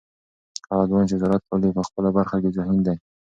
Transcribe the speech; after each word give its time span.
هغه 0.71 0.83
ځوان 0.89 1.03
چې 1.09 1.15
زراعت 1.21 1.43
لولي 1.47 1.69
په 1.77 1.81
خپله 1.87 2.09
برخه 2.17 2.37
کې 2.41 2.49
ذهین 2.55 2.79
دی. 2.87 2.97